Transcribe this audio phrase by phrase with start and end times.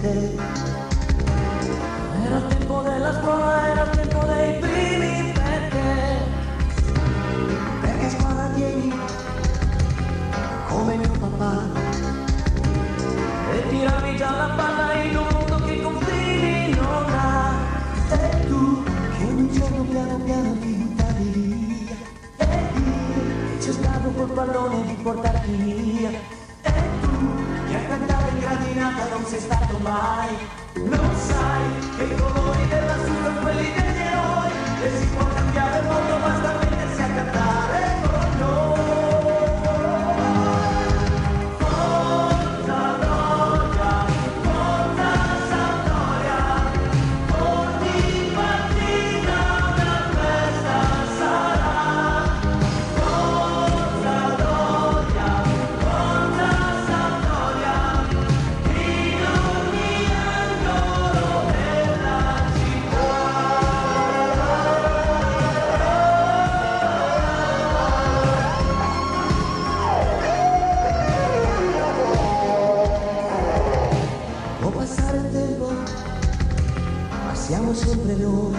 [0.00, 0.36] te.
[2.24, 6.16] Era il tempo della scuola, era il tempo dei primi perché.
[7.80, 8.94] Perché squadra tieni
[10.68, 11.62] come mio papà.
[13.52, 17.52] E tiravi già la palla in un mondo che confini non ha.
[18.10, 21.96] E tu che ogni giorno piano piano ti buttavi via.
[22.36, 26.10] E io cercavo col pallone di portarti via.
[26.62, 27.49] E tu a
[28.32, 30.36] in gradinata non sei stato mai.
[30.74, 33.99] Non sai che i colori della sono quelli degli
[77.50, 78.54] siamo sempre noi.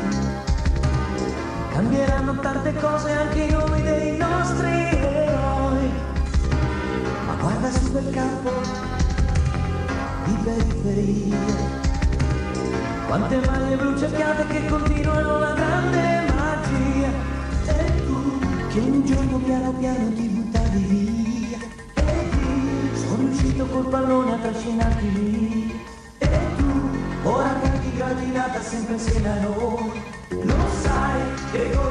[1.71, 5.91] Cambieranno tante cose anche i nomi dei nostri eroi.
[7.25, 8.51] Ma guarda su quel campo
[10.25, 11.37] di periferia.
[13.07, 17.11] Quante maglie blu cerchiate che continuano la grande magia.
[17.67, 19.90] E tu che un giorno piano piano
[28.61, 29.79] siempre sin calor.
[30.29, 31.90] Los hay, llegó